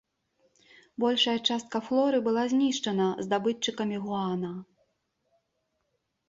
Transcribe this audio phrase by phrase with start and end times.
[1.01, 4.51] Большая частка флоры была знішчана здабытчыкамі гуана.